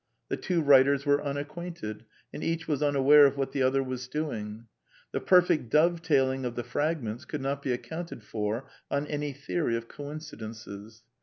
The 0.29 0.35
two 0.37 0.63
writers 0.63 1.05
were 1.05 1.23
unacquainted, 1.23 2.05
and 2.33 2.43
each 2.43 2.67
was 2.67 2.81
unaware 2.81 3.27
of 3.27 3.37
what 3.37 3.51
the 3.51 3.61
other 3.61 3.83
was 3.83 4.07
doing. 4.07 4.65
The 5.11 5.19
perfect 5.19 5.69
dove 5.69 6.01
tailing 6.01 6.43
of 6.43 6.55
the 6.55 6.63
fragments 6.63 7.23
.could 7.23 7.41
not 7.41 7.61
be 7.61 7.71
accounted 7.71 8.23
for 8.23 8.67
on 8.89 9.05
any 9.05 9.31
theory 9.31 9.75
of 9.77 9.87
coincidences. 9.87 11.03